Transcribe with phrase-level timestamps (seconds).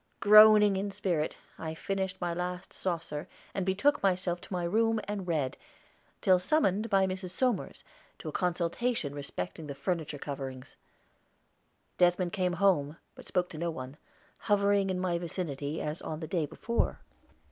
[0.19, 5.27] Groaning in spirit, I finished my last saucer and betook myself to my room and
[5.27, 5.57] read,
[6.21, 7.29] till summoned by Mrs.
[7.29, 7.83] Somers
[8.17, 10.75] to a consultation respecting the furniture coverings.
[11.99, 13.95] Desmond came home, but spoke to no one,
[14.39, 17.01] hovering in my vicinity as on the day before.